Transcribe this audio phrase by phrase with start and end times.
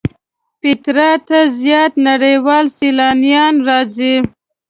[0.61, 4.15] پېټرا ته زیات نړیوال سیلانیان راځي.